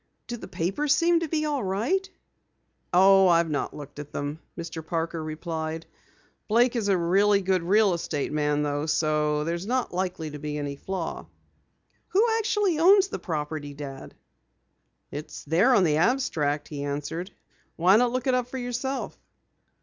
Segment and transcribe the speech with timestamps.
[0.25, 2.09] "Do the papers seem to be all right?"
[2.91, 4.83] "Oh, I've not looked at them," Mr.
[4.83, 5.85] Parker replied.
[6.47, 10.75] "Blake is a good real estate man though, so there's not likely to be any
[10.75, 11.27] flaw."
[12.07, 14.15] "Who actually owns the property, Dad?"
[15.11, 17.29] "It's there on the abstract," he answered.
[17.75, 19.15] "Why not look it up for yourself?"